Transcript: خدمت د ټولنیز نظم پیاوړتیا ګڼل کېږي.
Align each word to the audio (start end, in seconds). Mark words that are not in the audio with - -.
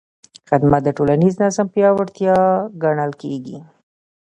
خدمت 0.49 0.81
د 0.85 0.89
ټولنیز 0.97 1.33
نظم 1.43 1.67
پیاوړتیا 1.75 2.35
ګڼل 2.83 3.11
کېږي. 3.21 3.57